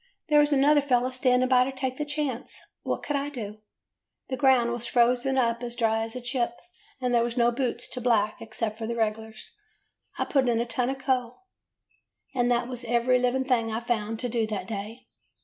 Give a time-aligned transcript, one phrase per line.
[0.29, 2.59] There was another fellow standing by to take the chance.
[2.81, 3.59] What could I do?
[4.29, 6.55] The ground was frozen up as dry as a chip,
[6.99, 9.55] and there was no boots to black except for the reg'lars.
[10.17, 11.37] I put in a ton of coal,
[12.33, 15.05] and that was every living thing I found to do that day.